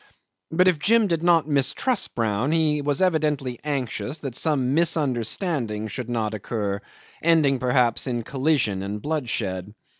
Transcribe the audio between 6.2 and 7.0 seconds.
occur,